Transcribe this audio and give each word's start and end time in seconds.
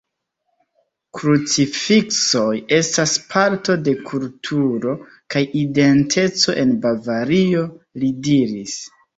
Krucifiksoj 1.17 2.55
estas 2.79 3.13
parto 3.33 3.75
de 3.89 3.95
kulturo 4.09 4.97
kaj 5.35 5.45
identeco 5.63 6.57
en 6.67 6.75
Bavario, 6.87 7.67
li 8.03 8.11
diris. 8.31 8.79